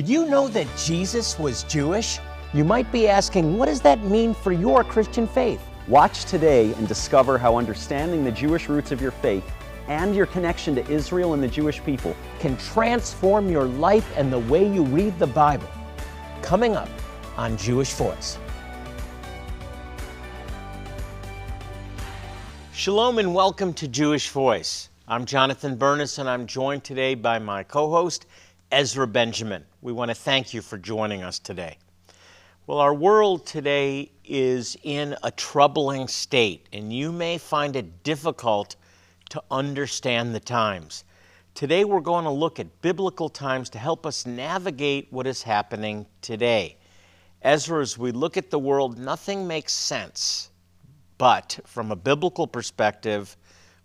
[0.00, 2.20] Did you know that Jesus was Jewish?
[2.54, 5.60] You might be asking, what does that mean for your Christian faith?
[5.88, 9.44] Watch today and discover how understanding the Jewish roots of your faith
[9.88, 14.38] and your connection to Israel and the Jewish people Can transform your life and the
[14.38, 15.68] way you read the Bible.
[16.40, 16.88] Coming up
[17.36, 18.38] on Jewish Voice.
[22.72, 24.88] Shalom and welcome to Jewish Voice.
[25.06, 28.24] I'm Jonathan Bernis and I'm joined today by my co host,
[28.72, 29.64] Ezra Benjamin.
[29.82, 31.76] We want to thank you for joining us today.
[32.68, 38.76] Well, our world today is in a troubling state, and you may find it difficult
[39.30, 41.02] to understand the times.
[41.54, 46.06] Today, we're going to look at biblical times to help us navigate what is happening
[46.22, 46.76] today.
[47.42, 50.50] Ezra, as we look at the world, nothing makes sense,
[51.18, 53.36] but from a biblical perspective,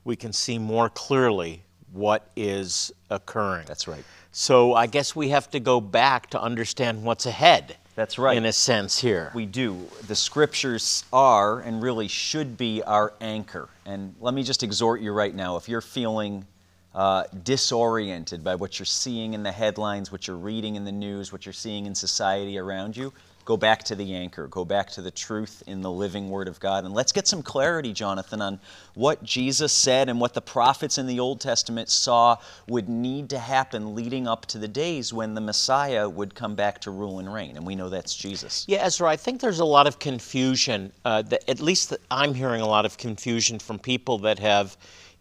[0.04, 1.64] we can see more clearly
[1.96, 3.66] what is occurring.
[3.68, 4.04] That's right.
[4.32, 7.78] So I guess we have to go back to understand what's ahead.
[7.96, 8.36] That's right.
[8.36, 9.32] In a sense, here.
[9.34, 9.88] We do.
[10.08, 13.70] The scriptures are and really should be our anchor.
[13.86, 16.46] And let me just exhort you right now if you're feeling
[16.94, 21.32] uh, disoriented by what you're seeing in the headlines, what you're reading in the news,
[21.32, 23.14] what you're seeing in society around you,
[23.46, 24.48] go back to the anchor.
[24.48, 26.84] Go back to the truth in the living Word of God.
[26.84, 28.60] And let's get some clarity, Jonathan, on
[28.96, 32.38] what Jesus said and what the prophets in the Old Testament saw
[32.68, 36.80] would need to happen leading up to the days when the Messiah would come back
[36.82, 37.56] to rule and reign.
[37.56, 38.66] And we know that's Jesus.
[38.68, 40.92] Yeah, Ezra, I think there's a lot of confusion.
[41.06, 44.76] Uh, that, at least I'm hearing a lot of confusion from people that have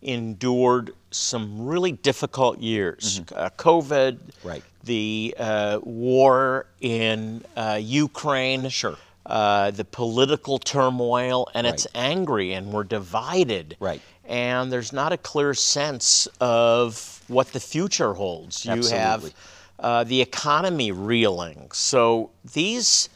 [0.04, 3.20] endured some really difficult years.
[3.34, 4.62] Uh, COVID, Right.
[4.84, 8.96] the uh, war in uh, Ukraine, Sure.
[9.26, 13.76] uh, the political turmoil, and it's angry, and we're divided.
[13.80, 14.02] Right.
[14.26, 18.64] And there's not a clear sense of what the future holds.
[18.64, 19.32] You have
[19.78, 21.70] uh, the economy reeling.
[21.72, 23.08] So these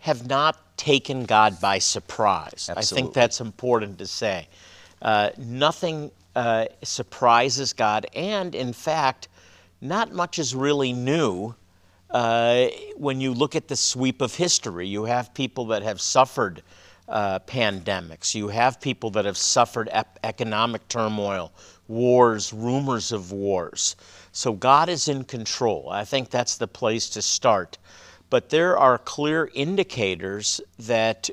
[0.00, 2.70] have not taken God by surprise.
[2.74, 4.48] I think that's important to say.
[5.00, 9.28] Uh, nothing uh, surprises God, and in fact,
[9.80, 11.54] not much is really new
[12.10, 12.66] uh,
[12.96, 14.86] when you look at the sweep of history.
[14.86, 16.62] You have people that have suffered
[17.08, 21.52] uh, pandemics, you have people that have suffered ep- economic turmoil,
[21.88, 23.96] wars, rumors of wars.
[24.30, 25.90] So God is in control.
[25.90, 27.76] I think that's the place to start.
[28.30, 31.28] But there are clear indicators that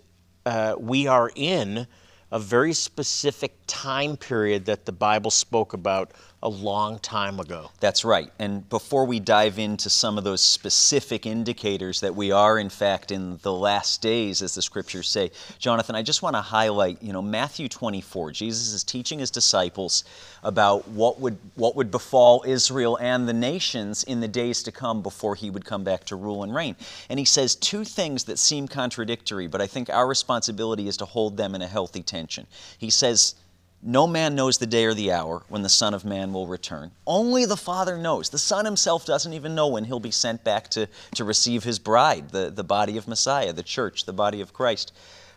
[0.46, 1.88] uh, we are in
[2.32, 7.70] a very specific time period that the Bible spoke about a long time ago.
[7.82, 8.32] That's right.
[8.40, 13.12] And before we dive into some of those specific indicators that we are, in fact,
[13.12, 17.12] in the last days, as the scriptures say, Jonathan, I just want to highlight, you
[17.12, 18.32] know, Matthew 24.
[18.32, 20.06] Jesus is teaching his disciples
[20.42, 25.02] about what would, what would befall Israel and the nations in the days to come
[25.02, 26.78] before he would come back to rule and reign.
[27.10, 31.06] And he says two things that seem contradictory, but I think our responsibility is to
[31.06, 32.48] hold them in a healthy tension.
[32.78, 33.36] He says,
[33.82, 36.92] no man knows the day or the hour when the Son of Man will return.
[37.08, 38.30] Only the Father knows.
[38.30, 41.80] The Son himself doesn't even know when he'll be sent back to, to receive his
[41.80, 44.92] bride, the, the body of Messiah, the church, the body of Christ.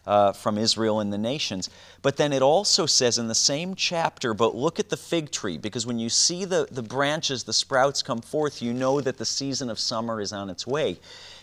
[0.04, 1.70] Uh, from Israel and the nations.
[2.02, 5.58] But then it also says in the same chapter, but look at the fig tree,
[5.58, 9.24] because when you see the, the branches, the sprouts come forth, you know that the
[9.24, 10.98] season of summer is on its way.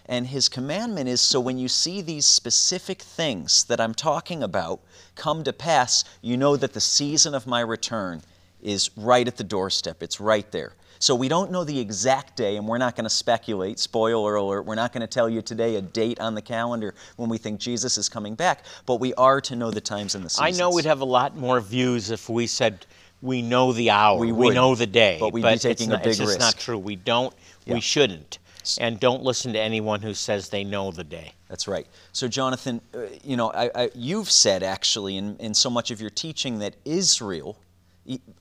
[0.07, 4.81] And his commandment is so when you see these specific things that I'm talking about
[5.15, 8.23] come to pass, you know that the season of my return
[8.61, 10.03] is right at the doorstep.
[10.03, 10.73] It's right there.
[10.99, 13.79] So we don't know the exact day, and we're not going to speculate.
[13.79, 17.29] Spoiler alert, we're not going to tell you today a date on the calendar when
[17.29, 20.29] we think Jesus is coming back, but we are to know the times and the
[20.29, 20.59] seasons.
[20.59, 22.85] I know we'd have a lot more views if we said
[23.21, 25.93] we know the hour, We we, know the day, but we'd be it's taking a
[25.93, 26.77] not, it's big just not true.
[26.77, 27.33] We don't,
[27.65, 27.75] Yeah.
[27.75, 28.39] we shouldn't,
[28.79, 31.33] and don't listen to anyone who says they know the day.
[31.47, 31.87] That's right.
[32.11, 35.99] So, Jonathan, uh, you know, I, I, you've said actually in, in so much of
[35.99, 37.57] your teaching that Israel,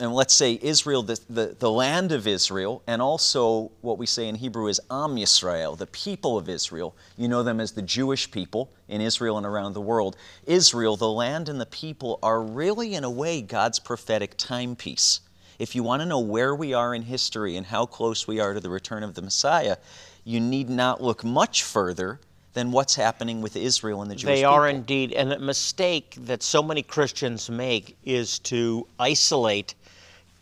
[0.00, 4.28] and let's say Israel, the, the, the land of Israel, and also what we say
[4.28, 6.96] in Hebrew is Am Yisrael, the people of Israel.
[7.16, 10.16] You know them as the Jewish people in Israel and around the world.
[10.46, 15.20] Israel, the land and the people, are really, in a way, God's prophetic timepiece.
[15.58, 18.54] If you want to know where we are in history and how close we are
[18.54, 19.76] to the return of the Messiah,
[20.24, 22.20] you need not look much further
[22.58, 24.78] than what's happening with Israel and the Jewish They are people.
[24.80, 29.74] indeed, and a mistake that so many Christians make is to isolate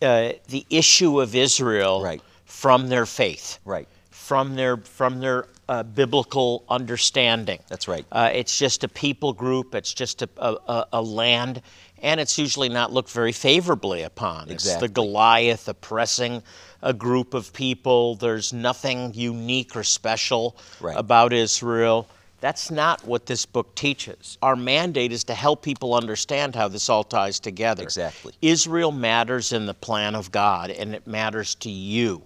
[0.01, 2.21] uh, the issue of Israel Right.
[2.45, 3.87] from their faith, Right.
[4.09, 7.59] from their from their uh, biblical understanding.
[7.67, 8.05] That's right.
[8.11, 9.75] Uh, it's just a people group.
[9.75, 11.61] It's just a, a, a- a land,
[12.01, 14.49] and it's usually not looked very favorably upon.
[14.49, 16.41] It's the Goliath oppressing
[16.81, 18.15] a group of people.
[18.15, 20.97] There's nothing unique or special Right.
[20.97, 22.07] about Israel.
[22.39, 24.37] That's not what this book teaches.
[24.43, 27.81] Our mandate is to help people understand how this all ties together.
[27.83, 28.33] Exactly.
[28.41, 32.21] Israel matters in the plan of God, and it matters to you.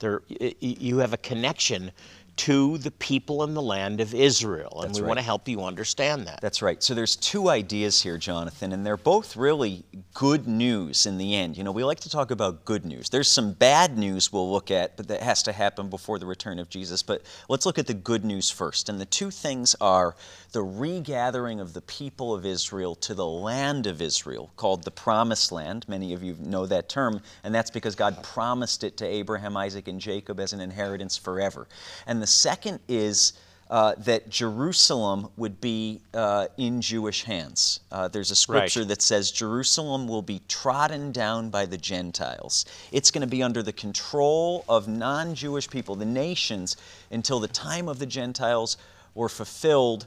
[0.00, 0.20] There,
[0.60, 1.92] you have a connection
[2.36, 5.08] to the people in the land of Israel, and That's we right.
[5.08, 6.40] want to help you understand that.
[6.40, 6.82] That's right.
[6.82, 9.84] So there's two ideas here, Jonathan, and they're both really
[10.14, 11.56] good news in the end.
[11.56, 13.08] You know, we like to talk about good news.
[13.08, 16.58] There's some bad news we'll look at, but that has to happen before the return
[16.58, 17.02] of Jesus.
[17.02, 18.88] But let's look at the good news first.
[18.88, 20.16] And the two things are
[20.52, 25.52] the regathering of the people of Israel to the land of Israel, called the Promised
[25.52, 25.84] Land.
[25.88, 29.88] Many of you know that term, and that's because God promised it to Abraham, Isaac,
[29.88, 31.68] and Jacob as an inheritance forever.
[32.06, 33.34] And the second is
[33.68, 37.80] uh, that Jerusalem would be uh, in Jewish hands.
[37.92, 38.88] Uh, there's a scripture Right.
[38.88, 42.64] that says Jerusalem will be trodden down by the Gentiles.
[42.92, 46.78] It's going to be under the control of non Jewish people, the nations,
[47.10, 48.78] until the time of the Gentiles
[49.14, 50.06] were fulfilled.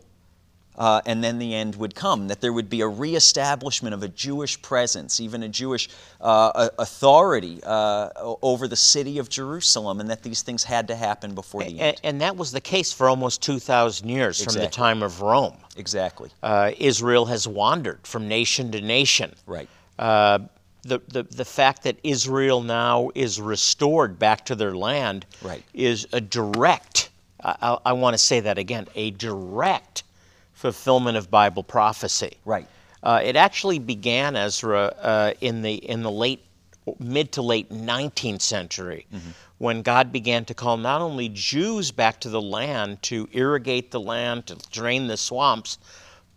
[0.78, 4.08] Uh, and then the end would come, that there would be a reestablishment of a
[4.10, 5.90] Jewish presence, even a Jewish
[6.22, 8.10] uh, authority uh,
[8.44, 11.82] over the city of Jerusalem, and that these things had to happen before the A-
[11.82, 12.02] end.
[12.04, 15.58] and that was the case for almost 2,000 years from the time of Rome.
[15.78, 16.30] Exactly.
[16.44, 19.34] Uh, Israel has wandered from nation to nation.
[19.48, 19.68] Right.
[19.98, 20.40] Uh,
[20.84, 25.64] the, the, the fact that Israel now is restored back to their land Right.
[25.74, 27.10] is a direct,
[27.44, 30.04] I, I, I want to say that again, a direct
[30.58, 32.38] fulfillment of Bible prophecy.
[32.44, 32.68] Right.
[33.04, 36.44] Uh, it actually began, Ezra, uh, in the in the late,
[37.00, 39.06] mid to late 19th century,
[39.60, 44.00] when God began to call not only Jews back to the land to irrigate the
[44.00, 45.78] land, to drain the swamps,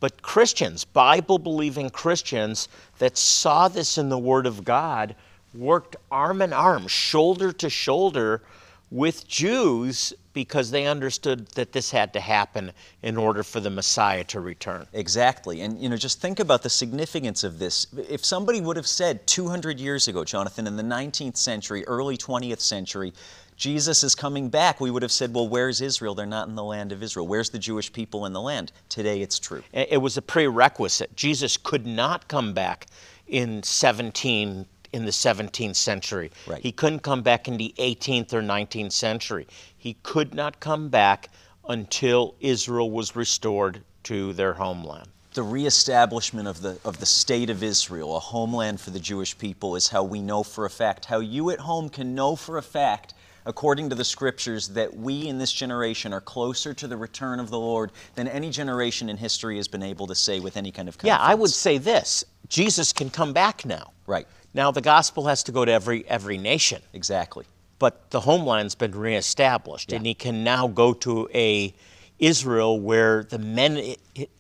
[0.01, 2.69] but Christians, Bible believing Christians
[2.99, 5.17] that saw this in the Word of God,
[5.55, 8.43] worked arm in arm, shoulder to shoulder
[8.91, 12.73] with Jews because they understood that this had to happen
[13.03, 14.87] in order for the Messiah to return.
[14.93, 15.61] Exactly.
[15.63, 17.87] And you know, just think about the significance of this.
[18.09, 22.61] If somebody would have said 200 years ago, Jonathan, in the 19th century, early 20th
[22.61, 23.13] century,
[23.57, 26.15] Jesus is coming back, we would have said, well, where's Israel?
[26.15, 27.27] They're not in the land of Israel.
[27.27, 28.73] Where's the Jewish people in the land?
[28.89, 29.63] Today it's true.
[29.73, 31.15] It was a prerequisite.
[31.15, 32.87] Jesus could not come back
[33.27, 36.31] in 17 in the 17th century.
[36.47, 36.63] Right.
[36.63, 39.47] He couldn't come back in the 18th or 19th century.
[39.77, 41.29] He could not come back
[41.69, 45.09] until Israel was restored to their homeland.
[45.35, 49.77] The reestablishment of the, of the state of Israel, a homeland for the Jewish people,
[49.77, 52.63] is how we know for a fact, how you at home can know for a
[52.63, 53.15] fact,
[53.51, 57.51] according to the scriptures, that we in this generation are closer to the return of
[57.51, 60.89] the Lord than any generation in history has been able to say with any kind
[60.89, 61.21] of confidence.
[61.21, 61.31] Yeah.
[61.33, 62.25] I would say this.
[62.49, 63.93] Jesus can come back now.
[64.07, 66.81] Right, Now the gospel has to go to every every nation.
[66.95, 67.45] exactly.
[67.79, 71.75] but the homeland's been reestablished, and he can now go to a
[72.19, 73.95] Israel where the men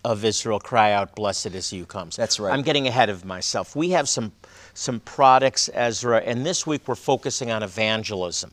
[0.04, 2.52] of Israel cry out, "Blessed is he who comes." That's right.
[2.52, 3.74] I'm getting ahead of myself.
[3.74, 4.32] We have some
[4.74, 8.50] some products, Ezra, and this week we're focusing on evangelism.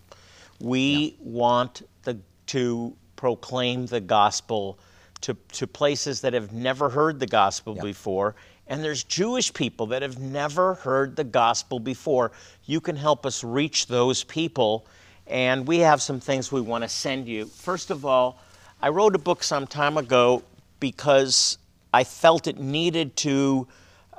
[0.59, 4.79] We want the, to proclaim the gospel
[5.21, 7.83] to, to places that have never heard the gospel Yeah.
[7.83, 8.35] before.
[8.67, 12.31] And there's Jewish people that have never heard the gospel before.
[12.65, 14.85] You can help us reach those people.
[15.25, 17.45] And we have some things we want to send you.
[17.45, 18.39] First of all,
[18.81, 20.43] I wrote a book some time ago
[20.79, 21.57] because
[21.93, 23.67] I felt it needed to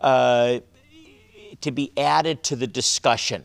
[0.01, 0.61] uh,
[1.61, 3.45] to be added to the discussion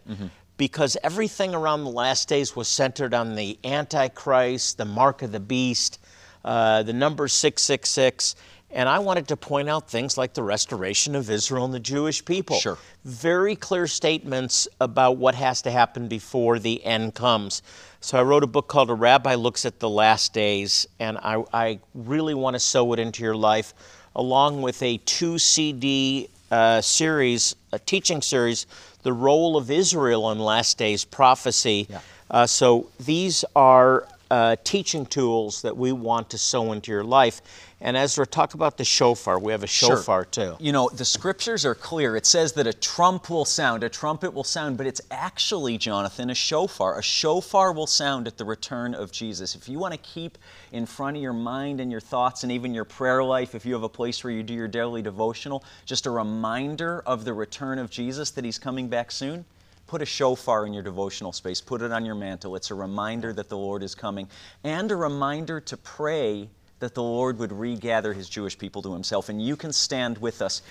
[0.64, 5.40] because everything around the last days was centered on the Antichrist, the mark of the
[5.42, 6.00] beast,
[6.46, 8.38] uh, the number 666.
[8.72, 12.24] And I wanted to point out things like the restoration of Israel and the Jewish
[12.24, 12.60] people.
[12.60, 12.78] Sure.
[13.04, 17.62] Very clear statements about what has to happen before the end comes.
[18.00, 21.44] So I wrote a book called A Rabbi Looks at the Last Days, and I,
[21.54, 23.74] I really want to sow it into your life,
[24.16, 28.66] along with a two CD uh, series, a teaching series,
[29.04, 31.88] The Role of Israel in Last Days Prophecy.
[31.90, 32.00] Yeah.
[32.32, 37.42] Uh, so these are uh, teaching tools that we want to sow into your life.
[37.86, 39.38] And Ezra, talk about the shofar.
[39.38, 39.98] We have a Sure.
[39.98, 40.56] shofar too.
[40.58, 42.16] You know, the scriptures are clear.
[42.16, 46.30] It says that a trump will sound, a trumpet will sound, but it's actually, Jonathan,
[46.30, 46.98] a shofar.
[46.98, 49.54] A shofar will sound at the return of Jesus.
[49.54, 50.38] If you want to keep
[50.72, 53.74] in front of your mind and your thoughts and even your prayer life, if you
[53.74, 57.80] have a place where you do your daily devotional, just a reminder of the return
[57.80, 59.44] of Jesus that he's coming back soon.
[59.88, 61.60] Put a shofar in your devotional space.
[61.60, 62.56] Put it on your mantle.
[62.56, 64.30] It's a reminder that the Lord is coming
[64.64, 66.48] and a reminder to pray
[66.84, 69.30] that the Lord would regather his Jewish people to himself.
[69.30, 70.62] And you can stand with us.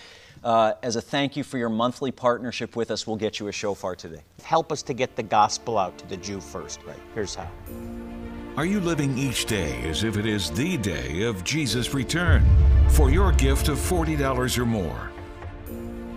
[0.44, 3.52] Uh, as a thank you for your monthly partnership with us, we'll get you a
[3.52, 4.20] shofar today.
[4.42, 6.82] Help us to get the gospel out to the Jew first.
[6.84, 6.98] Right.
[7.14, 7.48] Here's how.
[8.58, 12.44] Are you living each day as if it is the day of Jesus' return?
[12.90, 15.10] For your gift of $40 or more.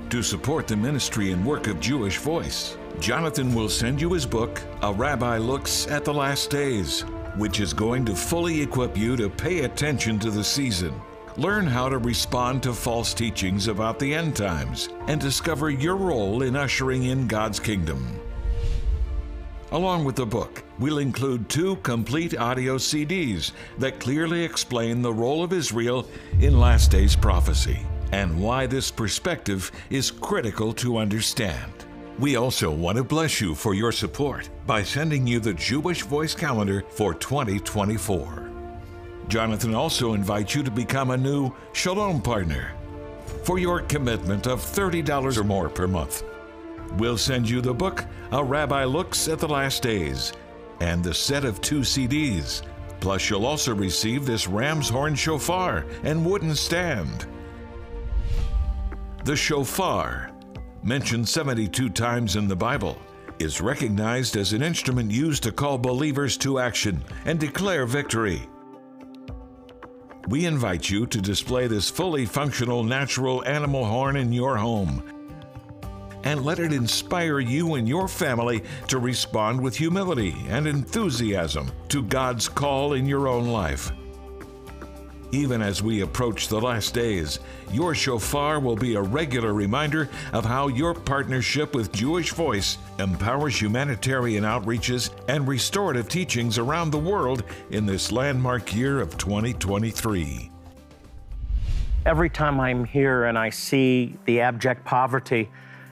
[0.09, 4.61] To support the ministry and work of Jewish Voice, Jonathan will send you his book,
[4.81, 7.05] A Rabbi Looks at the Last Days,
[7.37, 10.93] which is going to fully equip you to pay attention to the season,
[11.37, 16.43] learn how to respond to false teachings about the end times, and discover your role
[16.43, 18.19] in ushering in God's kingdom.
[19.71, 25.43] Along with the book, we'll include two complete audio CDs that clearly explain the role
[25.43, 26.07] of Israel
[26.39, 31.73] in last days prophecy and why this perspective is critical to understand.
[32.17, 36.33] We also want to bless you for your support by sending you the Jewish Voice
[36.33, 38.49] Calendar for 2024.
[39.27, 42.71] Jonathan also invites you to become a new Shalom partner
[43.43, 46.23] for your commitment of $30 or more per month.
[46.93, 50.31] We'll send you the book, A Rabbi Looks at the Last Days,
[50.79, 52.61] and the set of two CDs.
[53.01, 57.25] Plus, you'll also receive this ram's horn shofar and wooden stand.
[59.25, 60.31] The shofar,
[60.85, 62.97] mentioned 72 times in the Bible,
[63.39, 68.47] is recognized as an instrument used to call believers to action and declare victory.
[70.27, 75.03] We invite you to display this fully functional natural animal horn in your home
[76.23, 82.01] and let it inspire you and your family to respond with humility and enthusiasm to
[82.03, 83.91] God's call in your own life.
[85.35, 90.45] Even as we approach the last days, your shofar will be a regular reminder of
[90.45, 97.43] how your partnership with Jewish Voice empowers humanitarian outreaches and restorative teachings around the world
[97.71, 100.49] in this landmark year of 2023.
[102.05, 105.49] Every time I'm here and I see the abject poverty,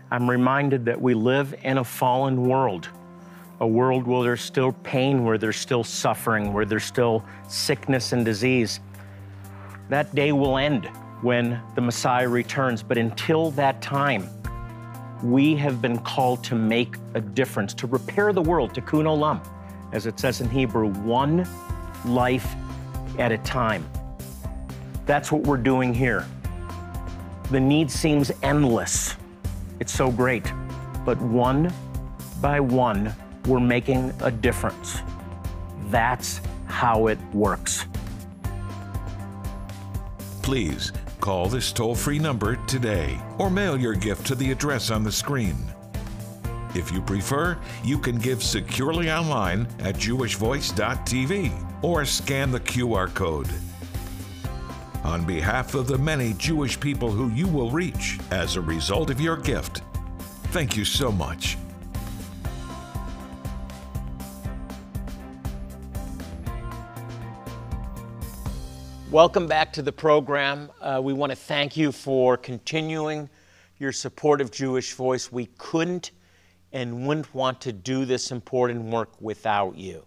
[0.09, 2.87] I'm reminded that we live in a fallen world,
[3.59, 8.23] a world where there's still pain, where there's still suffering, where there's still sickness and
[8.23, 8.79] disease.
[9.93, 10.87] That day will end
[11.21, 14.27] when the Messiah returns, but until that time,
[15.21, 19.39] we have been called to make a difference, to repair the world, tikkun olam,
[19.91, 21.47] as it says in Hebrew, one
[22.05, 22.55] life
[23.19, 23.87] at a time.
[25.05, 26.25] That's what we're doing here.
[27.51, 29.15] The need seems endless.
[29.79, 30.51] It's so great.
[31.05, 31.71] But one
[32.41, 33.13] by one,
[33.45, 35.01] we're making a difference.
[35.91, 37.85] That's how it works.
[40.53, 45.03] Please call this toll free number today or mail your gift to the address on
[45.03, 45.55] the screen.
[46.75, 53.49] If you prefer, you can give securely online at jewishvoice.tv or scan the QR code.
[55.03, 59.19] On behalf of the many Jewish people who you will reach as a result of
[59.19, 59.81] your gift,
[60.51, 61.57] thank you so much.
[69.13, 70.71] Welcome back to the program.
[70.81, 73.29] Uh, we want to thank you for continuing
[73.77, 75.31] your support of Jewish Voice.
[75.31, 76.09] We couldn't
[76.71, 80.03] and wouldn't want to do this important work without you.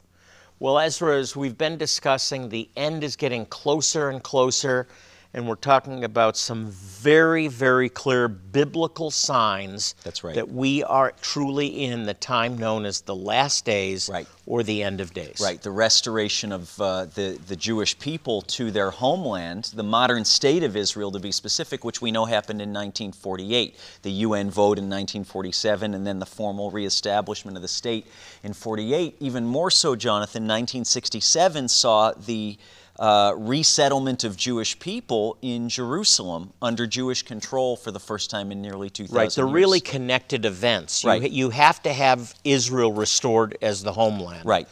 [0.59, 4.89] Well, Ezra, as we've been discussing, the end is getting closer and closer,
[5.35, 10.35] and we're talking about some very, very clear biblical signs That's right.
[10.35, 14.27] that we are truly in the time known as the last days Right.
[14.47, 15.41] or the end of days.
[15.43, 20.63] Right, the restoration of uh, the, the Jewish people to their homeland, the modern state
[20.63, 23.77] of Israel to be specific, which we know happened in 1948.
[24.03, 28.07] The UN vote in 1947, and then the formal reestablishment of the state
[28.43, 29.17] in 48.
[29.21, 32.57] Even more so, Jonathan, 1967 saw the
[32.99, 38.63] uh, resettlement of Jewish people in Jerusalem under Jewish control for the first time in
[38.63, 39.17] nearly 2,000 years.
[39.17, 39.55] Right, they're years.
[39.55, 41.05] really connected events.
[41.05, 41.31] You, Right.
[41.31, 44.47] you have to have Israel restored as the homeland.
[44.47, 44.67] Right.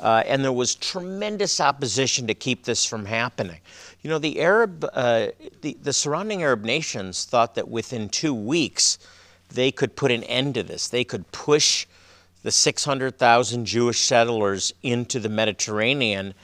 [0.00, 3.60] Uh, and there was tremendous opposition to keep this from happening.
[4.02, 5.28] You know, the Arab, uh,
[5.60, 8.98] the, the surrounding Arab nations thought that within two weeks
[9.50, 10.88] they could put an end to this.
[10.88, 11.86] They could push
[12.42, 16.34] the 600,000 Jewish settlers into the Mediterranean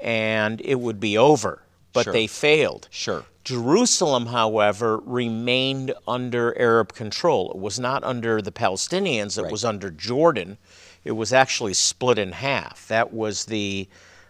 [0.00, 1.62] and it would be over.
[1.92, 2.12] But Sure.
[2.12, 2.86] they failed.
[2.90, 3.24] Sure.
[3.42, 7.50] Jerusalem, however, remained under Arab control.
[7.50, 9.50] It was not under the Palestinians, it Right.
[9.52, 10.58] was under Jordan.
[11.04, 12.86] It was actually split in half.
[12.88, 13.88] That was the,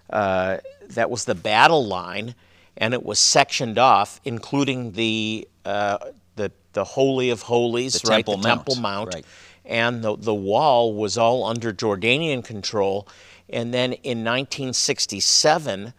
[0.08, 0.58] uh,
[0.88, 2.34] that was the battle line,
[2.76, 5.98] and it was sectioned off, including the, uh,
[6.36, 8.16] the, the Holy of Holies, The right?
[8.18, 9.14] Temple the Mount, Temple Mount.
[9.14, 9.24] right.
[9.66, 13.06] And the, the wall was all under Jordanian control.
[13.52, 15.92] And then in 1967,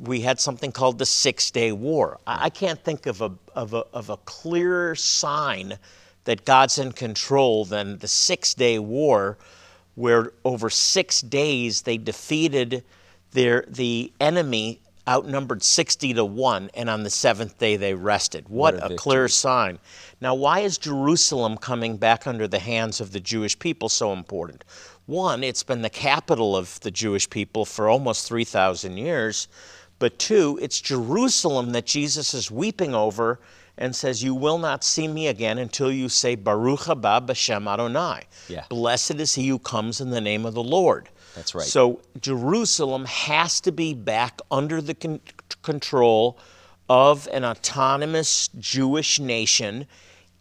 [0.00, 2.18] we had something called the Six Day War.
[2.26, 5.78] I, can't think of a, of, a, of a clearer sign
[6.24, 9.38] that God's in control than the Six Day War,
[9.94, 12.84] where over six days they defeated
[13.32, 18.48] their, the enemy outnumbered 60 to 1 and on the seventh day they rested.
[18.48, 19.80] What, What a a, clear sign.
[20.20, 24.64] Now why is jerusalem coming back under the hands of the jewish people so important
[25.12, 29.46] one it's been the capital of the jewish people for almost 3000 years
[29.98, 33.38] but two it's jerusalem that jesus is weeping over
[33.78, 38.22] and says you will not see me again until you say baruch haba b'shem adonai
[38.48, 38.64] Yeah.
[38.68, 41.64] blessed is he who comes in the name of the lord That's right.
[41.66, 45.20] so Jerusalem has to be back under the con-
[45.62, 46.38] control
[46.88, 49.86] of an autonomous Jewish nation,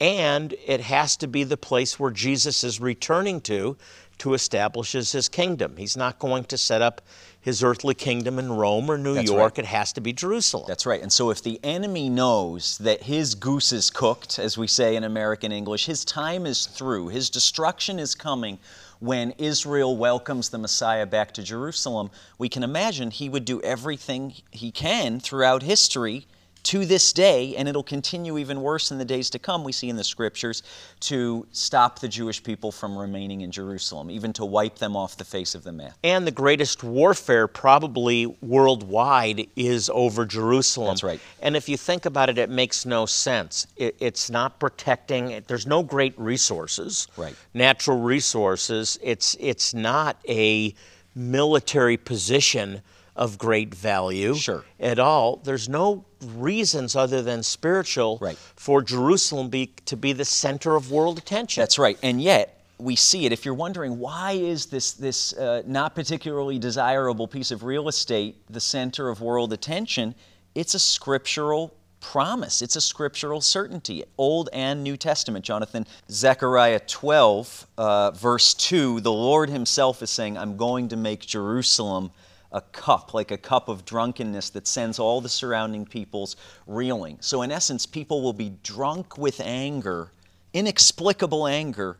[0.02, 3.78] and it has to be the place where Jesus is returning to
[4.22, 5.78] to establish his kingdom.
[5.78, 7.02] He's not going to set up
[7.40, 9.58] his earthly kingdom in Rome or New That's York.
[9.58, 9.66] right.
[9.66, 10.66] It has to be Jerusalem.
[10.68, 11.02] That's right.
[11.02, 15.04] And so if the enemy knows that his goose is cooked, as we say in
[15.04, 18.60] American English, his time is through, his destruction is coming
[19.00, 24.36] when Israel welcomes the Messiah back to Jerusalem, we can imagine he would do everything
[24.52, 26.28] he can throughout history
[26.64, 29.90] to this day, and it'll continue even worse in the days to come, we see
[29.90, 30.64] in the scriptures,
[31.02, 35.26] to stop the Jewish people from remaining in Jerusalem, even to wipe them off the
[35.26, 35.94] face of the map.
[36.04, 40.90] And the greatest warfare, probably worldwide, is over Jerusalem.
[40.90, 41.20] That's right.
[41.42, 43.68] And if you think about it, it makes no sense.
[43.76, 45.44] It, it's not protecting.
[45.48, 47.36] There's no great resources, Right.
[47.54, 49.00] natural resources.
[49.02, 50.74] It's it's not a
[51.16, 52.82] military position
[53.16, 54.64] of great value Sure.
[54.80, 55.38] at all.
[55.44, 58.38] There's no reasons other than spiritual Right.
[58.56, 61.62] for Jerusalem be, to be the center of world attention.
[61.62, 61.98] That's right.
[62.02, 63.32] And yet, we see it.
[63.32, 68.36] If you're wondering why is this this uh, not particularly desirable piece of real estate
[68.50, 70.16] the center of world attention,
[70.56, 72.64] it's a scriptural promise.
[72.64, 75.46] It's a scriptural certainty, Old and New Testament.
[75.46, 81.20] Jonathan, Zechariah 12, uh, verse 2, the Lord Himself is saying, "I'm going to make
[81.22, 82.10] Jerusalem."
[82.54, 86.36] A cup, like a cup of drunkenness that sends all the surrounding peoples
[86.68, 87.18] reeling.
[87.22, 90.10] So, in essence, people will be drunk with anger,
[90.54, 91.98] inexplicable anger,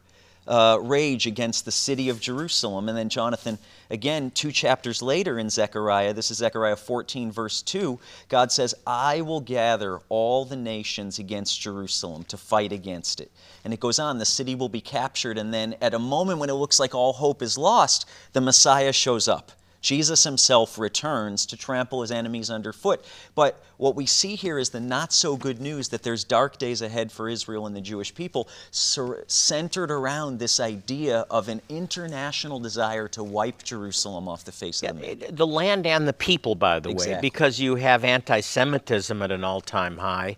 [0.48, 2.90] uh, rage against the city of Jerusalem.
[2.90, 3.58] And then, Jonathan,
[3.90, 9.22] again, two chapters later in Zechariah, this is Zechariah 14, verse 2, God says, I
[9.22, 13.32] will gather all the nations against Jerusalem to fight against it.
[13.64, 15.38] And it goes on, the city will be captured.
[15.38, 18.94] And then, at a moment when it looks like all hope is lost, the Messiah
[18.94, 19.52] shows up.
[19.82, 23.04] Jesus himself returns to trample his enemies underfoot.
[23.34, 26.82] But what we see here is the not so good news that there's dark days
[26.84, 33.08] ahead for Israel and the Jewish people, centered around this idea of an international desire
[33.10, 35.36] to wipe Jerusalem off the face of the map.
[35.36, 39.98] the land and the people, by the way, because you have anti-Semitism at an all-time
[39.98, 40.38] high.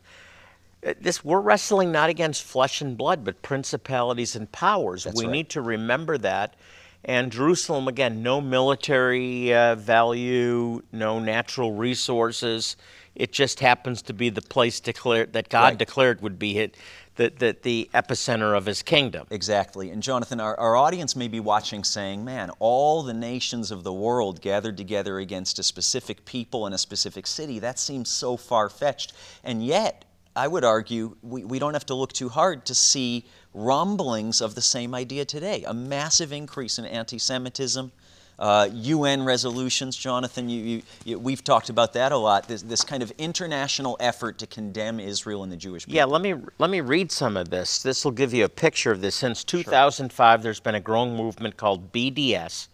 [0.85, 5.03] Uh, This we're wrestling not against flesh and blood, but principalities and powers.
[5.03, 5.31] That's we right.
[5.31, 6.55] need to remember that.
[7.05, 12.77] And Jerusalem, again, no military uh, value, no natural resources.
[13.15, 15.77] It just happens to be the place declared that God Right.
[15.77, 16.77] declared would be it,
[17.15, 19.27] the, the, the epicenter of His kingdom.
[19.29, 19.91] Exactly.
[19.91, 23.93] And Jonathan, our, our audience may be watching saying, man, all the nations of the
[23.93, 28.69] world gathered together against a specific people in a specific city, that seems so far
[28.69, 29.13] fetched.
[29.43, 30.05] And yet,
[30.35, 34.55] I would argue we, we don't have to look too hard to see rumblings of
[34.55, 35.63] the same idea today.
[35.67, 37.91] A massive increase in anti Semitism.
[38.39, 42.47] Uh, UN resolutions, Jonathan, you, you, you, we've talked about that a lot.
[42.47, 45.95] This, this kind of international effort to condemn Israel and the Jewish people.
[45.95, 47.83] Yeah, let me let me read some of this.
[47.83, 49.15] This will give you a picture of this.
[49.15, 52.69] Since 2005, there's been a growing movement called BDS,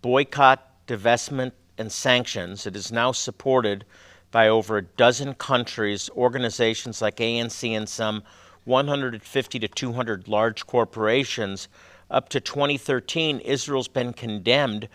[0.00, 2.66] Boycott, Divestment, and Sanctions.
[2.66, 3.84] It is now supported
[4.30, 8.22] by over a dozen countries, organizations like ANC, and some
[8.64, 11.68] 150 to 200 large corporations.
[12.10, 14.88] Up to 2013, Israel's been condemned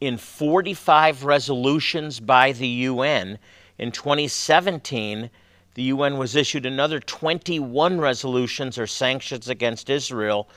[0.00, 3.38] in 45 resolutions by the UN.
[3.78, 5.30] In 2017,
[5.74, 10.48] the UN was issued another 21 resolutions or sanctions against Israel,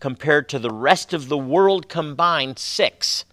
[0.00, 3.24] compared to the rest of the world combined, six.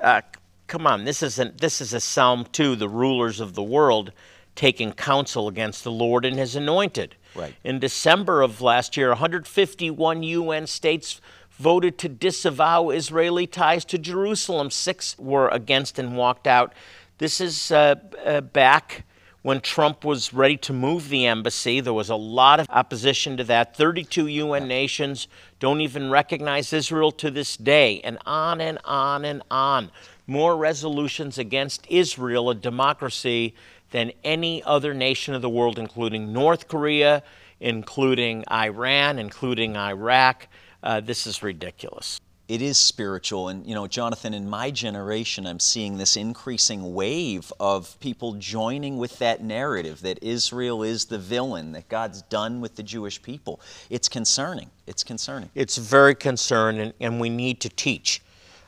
[0.00, 0.22] Uh,
[0.66, 4.12] come on, this isn't this is a Psalm 2, the rulers of the world
[4.54, 7.16] taking counsel against the Lord and his anointed.
[7.34, 7.54] Right.
[7.64, 14.70] In December of last year, 151 UN states voted to disavow Israeli ties to Jerusalem.
[14.70, 16.72] Six were against and walked out.
[17.18, 19.04] This is uh, uh, back
[19.42, 21.80] when Trump was ready to move the embassy.
[21.80, 23.76] There was a lot of opposition to that.
[23.76, 25.28] 32 UN nations
[25.60, 29.90] don't even recognize Israel to this day, and on and on and on.
[30.26, 33.54] More resolutions against Israel, a democracy,
[33.90, 37.22] than any other nation of the world, including North Korea,
[37.60, 40.48] including Iran, including Iraq.
[40.82, 42.20] Uh, this is ridiculous.
[42.46, 43.48] It is spiritual.
[43.48, 48.98] And, you know, Jonathan, in my generation, I'm seeing this increasing wave of people joining
[48.98, 53.62] with that narrative that Israel is the villain, that God's done with the Jewish people.
[53.88, 54.70] It's concerning.
[54.86, 55.48] It's concerning.
[55.54, 58.20] It's very concerning, and, we need to teach.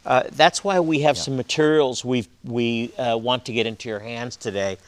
[0.06, 1.22] Uh, that's why we have yeah.
[1.22, 4.78] some materials we we uh, want to get into your hands today.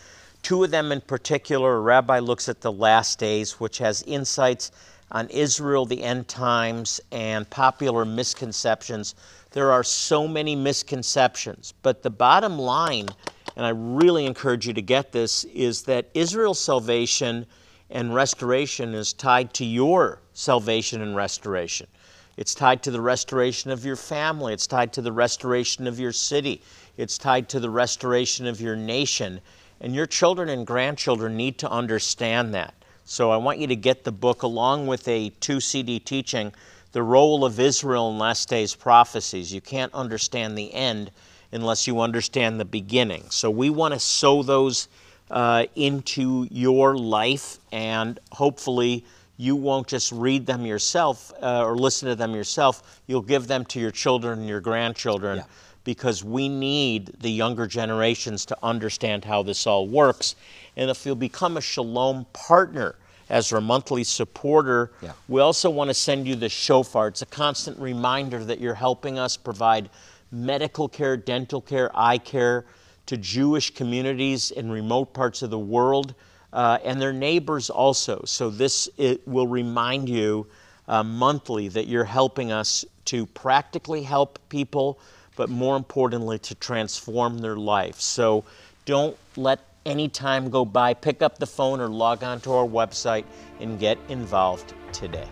[0.42, 4.70] Two of them in particular, a rabbi looks at the last days, which has insights
[5.10, 9.16] on Israel, the end times, and popular misconceptions.
[9.50, 13.08] There are so many misconceptions, but the bottom line,
[13.56, 17.44] and I really encourage you to get this, is that Israel's salvation
[17.90, 21.88] and restoration is tied to your salvation and restoration.
[22.38, 24.52] It's tied to the restoration of your family.
[24.54, 26.62] It's tied to the restoration of your city.
[26.96, 29.40] It's tied to the restoration of your nation.
[29.80, 32.74] And your children and grandchildren need to understand that.
[33.04, 36.52] So I want you to get the book along with a two CD teaching,
[36.92, 39.52] The Role of Israel in Last Days Prophecies.
[39.52, 41.10] You can't understand the end
[41.50, 43.24] unless you understand the beginning.
[43.30, 44.86] So we want to sow those
[45.28, 49.04] uh, into your life, and hopefully
[49.38, 53.00] you won't just read them yourself uh, or listen to them yourself.
[53.06, 55.38] You'll give them to your children and your grandchildren.
[55.38, 55.44] Yeah
[55.88, 60.34] because we need the younger generations to understand how this all works.
[60.76, 62.96] And if you'll become a Shalom partner
[63.30, 65.12] as our monthly supporter, yeah.
[65.28, 67.08] we also want to send you the shofar.
[67.08, 69.88] It's a constant reminder that you're helping us provide
[70.30, 72.66] medical care, dental care, eye care
[73.06, 76.14] to Jewish communities in remote parts of the world
[76.52, 78.22] uh, and their neighbors also.
[78.24, 80.46] So this it will remind you
[80.86, 84.98] uh, monthly that you're helping us to practically help people
[85.38, 88.00] but more importantly, to transform their life.
[88.00, 88.42] So
[88.86, 90.94] don't let any time go by.
[90.94, 93.24] Pick up the phone or log on to our website
[93.60, 95.28] and get involved today.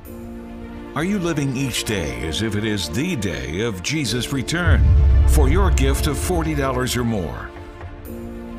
[0.95, 4.81] Are you living each day as if it is the day of Jesus' return?
[5.31, 7.51] For your gift of $40 or more.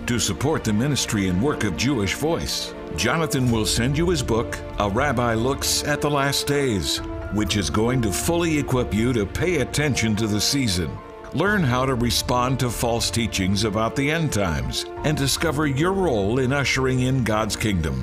[0.07, 4.57] To support the ministry and work of Jewish Voice, Jonathan will send you his book,
[4.79, 6.99] A Rabbi Looks at the Last Days,
[7.33, 10.97] which is going to fully equip you to pay attention to the season.
[11.33, 16.39] Learn how to respond to false teachings about the end times and discover your role
[16.39, 18.01] in ushering in God's kingdom.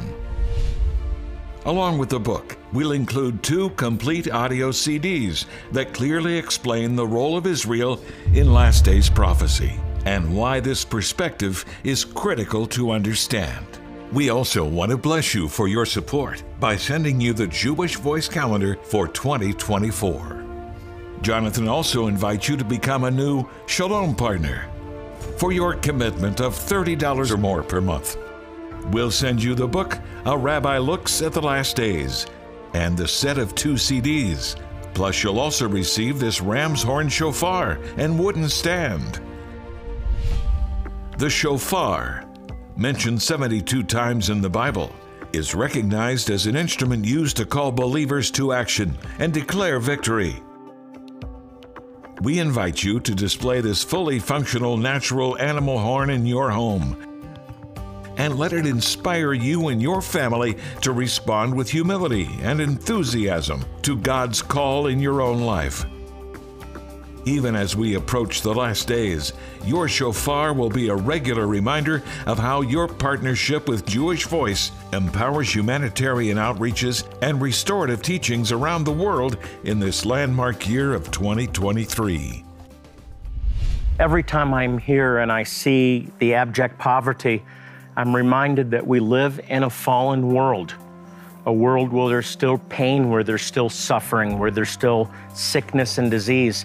[1.64, 7.38] Along with the book, we'll include two complete audio CDs that clearly explain the role
[7.38, 7.98] of Israel
[8.34, 13.66] in last days prophecy and why this perspective is critical to understand.
[14.12, 18.28] We also want to bless you for your support by sending you the Jewish Voice
[18.28, 20.44] Calendar for 2024.
[21.20, 24.70] Jonathan also invites you to become a new Shalom partner
[25.38, 28.16] for your commitment of $30 or more per month.
[28.92, 32.26] We'll send you the book, A Rabbi Looks at the Last Days,
[32.74, 34.56] and the set of two CDs.
[34.92, 39.20] Plus, you'll also receive this ram's horn shofar and wooden stand.
[41.18, 42.24] The shofar,
[42.76, 44.92] mentioned 72 times in the Bible,
[45.32, 50.40] is recognized as an instrument used to call believers to action and declare victory
[52.24, 56.96] we invite you to display this fully functional natural animal horn in your home.
[58.16, 63.96] And let it inspire you and your family to respond with humility and enthusiasm to
[63.98, 65.84] God's call in your own life.
[67.26, 69.32] Even as we approach the last days,
[69.64, 75.54] your shofar will be a regular reminder of how your partnership with Jewish Voice empowers
[75.54, 82.44] humanitarian outreaches and restorative teachings around the world in this landmark year of 2023.
[83.98, 87.42] Every time I'm here and I see the abject poverty,
[87.96, 90.74] I'm reminded that we live in a fallen world
[91.46, 96.10] a world where there's still pain, where there's still suffering, where there's still sickness and
[96.10, 96.64] disease.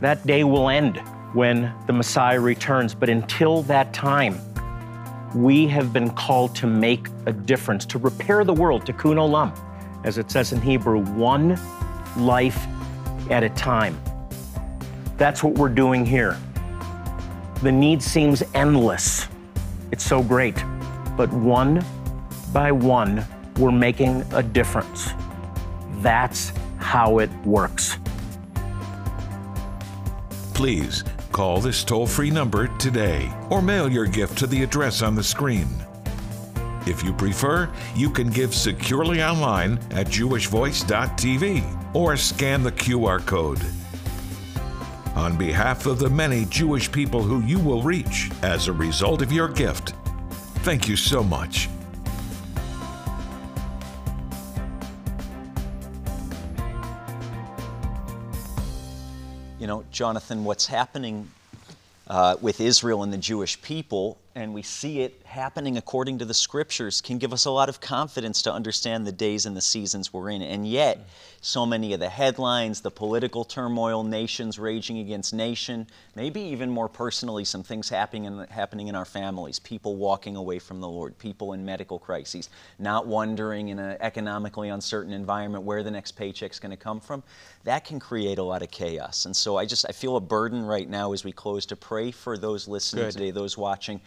[0.00, 0.96] That day will end
[1.34, 2.94] when the Messiah returns.
[2.94, 4.40] But until that time,
[5.34, 9.56] we have been called to make a difference, to repair the world, tikkun olam,
[10.04, 11.60] as it says in Hebrew, one
[12.16, 12.66] life
[13.30, 14.00] at a time.
[15.18, 16.38] That's what we're doing here.
[17.62, 19.28] The need seems endless.
[19.92, 20.56] It's so great.
[21.16, 21.84] But one
[22.54, 23.24] by one,
[23.58, 25.10] we're making a difference.
[25.98, 27.99] That's how it works
[30.60, 35.14] please call this toll free number today or mail your gift to the address on
[35.14, 35.66] the screen.
[36.86, 43.62] If you prefer, you can give securely online at jewishvoice.tv or scan the QR code.
[45.16, 49.32] on behalf of the many Jewish people who you will reach as a result of
[49.32, 49.94] your gift.
[50.62, 51.70] Thank you so much.
[60.00, 61.30] Jonathan, what's happening
[62.06, 66.34] uh, with Israel and the Jewish people, and we see it happening according to the
[66.34, 70.12] scriptures, can give us a lot of confidence to understand the days and the seasons
[70.12, 70.42] we're in.
[70.42, 71.04] And yet,
[71.40, 76.88] so many of the headlines, the political turmoil, nations raging against nation, maybe even more
[76.88, 81.18] personally, some things happening in, happening in our families, people walking away from the Lord,
[81.18, 86.58] people in medical crises, not wondering in an economically uncertain environment where the next paycheck's
[86.58, 87.22] going to come from,
[87.64, 89.24] that can create a lot of chaos.
[89.24, 92.10] And so I just I feel a burden right now as we close to pray
[92.10, 93.12] for those listening Good.
[93.12, 94.00] today, those watching,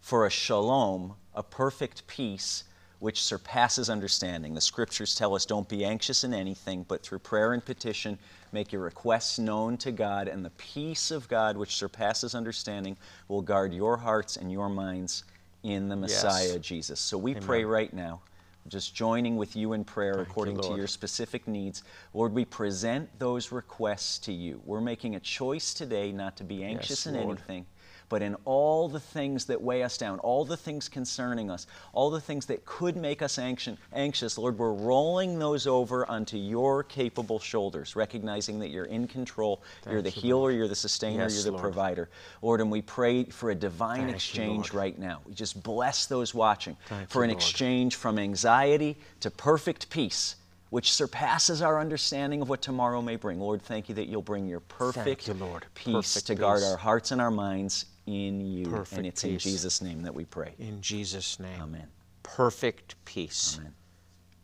[0.00, 2.64] for a shalom, a perfect peace
[3.00, 4.54] which surpasses understanding.
[4.54, 8.18] The scriptures tell us don't be anxious in anything, but through prayer and petition,
[8.52, 12.96] make your requests known to God, and the peace of God, which surpasses understanding,
[13.28, 15.24] will guard your hearts and your minds
[15.62, 17.00] in the Messiah Jesus.
[17.00, 18.20] So we pray right now,
[18.68, 21.84] just joining with you in prayer you, according to your specific needs.
[22.12, 24.60] Lord, we present those requests to you.
[24.66, 27.38] We're making a choice today not to be anxious in Lord.
[27.38, 27.66] anything
[28.10, 32.10] but in all the things that weigh us down, all the things concerning us, all
[32.10, 37.38] the things that could make us anxious, Lord, we're rolling those over onto your capable
[37.38, 41.52] shoulders, recognizing that you're in control, you're the healer, you're the sustainer, Yes, you're the
[41.52, 41.62] Lord.
[41.62, 42.10] provider.
[42.42, 44.74] Lord, and we pray for a divine Thank exchange Lord.
[44.74, 45.20] right now.
[45.24, 47.40] We just bless those watching Thank for you, an Lord.
[47.40, 50.34] exchange from anxiety to perfect peace.
[50.70, 53.40] Which surpasses our understanding of what tomorrow may bring.
[53.40, 55.66] Lord, thank you that you'll bring your perfect you, Lord.
[55.74, 56.68] peace Perfect to guard peace.
[56.68, 58.66] our hearts and our minds in you.
[58.66, 59.38] Perfect and it's in.
[59.38, 60.54] Jesus' name that we pray.
[60.58, 61.60] In Jesus' name.
[61.60, 61.86] Amen.
[62.22, 63.56] Perfect peace.
[63.58, 63.74] Amen.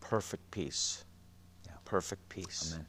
[0.01, 1.05] Perfect peace.
[1.67, 1.73] Yeah.
[1.85, 2.73] Perfect peace.
[2.75, 2.87] Amen.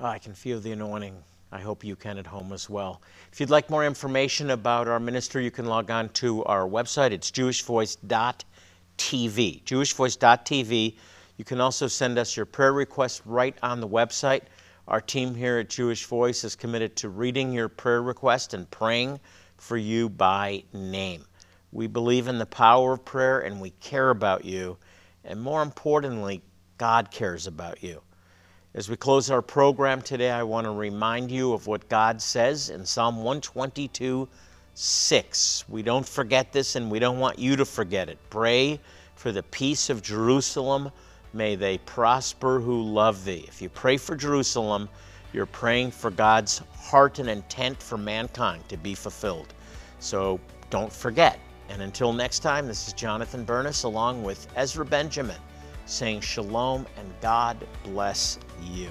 [0.00, 1.16] Oh, I can feel the anointing.
[1.52, 3.00] I hope you can at home as well.
[3.32, 7.12] If you'd like more information about our ministry, you can log on to our website.
[7.12, 8.44] It's jewishvoice.tv.
[9.64, 10.96] Jewishvoice.tv.
[11.36, 14.42] You can also send us your prayer requests right on the website.
[14.88, 19.20] Our team here at Jewish Voice is committed to reading your prayer request and praying
[19.56, 21.24] for you by name.
[21.72, 24.76] We believe in the power of prayer and we care about you.
[25.24, 26.42] And more importantly,
[26.78, 28.02] God cares about you.
[28.74, 32.70] As we close our program today, I want to remind you of what God says
[32.70, 34.28] in Psalm 122
[34.74, 35.64] 6.
[35.68, 38.18] We don't forget this and we don't want you to forget it.
[38.30, 38.80] Pray
[39.14, 40.90] for the peace of Jerusalem.
[41.32, 43.44] May they prosper who love thee.
[43.46, 44.88] If you pray for Jerusalem,
[45.34, 49.52] you're praying for God's heart and intent for mankind to be fulfilled.
[49.98, 50.38] So
[50.70, 51.40] don't forget.
[51.68, 55.40] And until next time, this is Jonathan Bernis along with Ezra Benjamin
[55.86, 58.90] saying shalom and God bless you.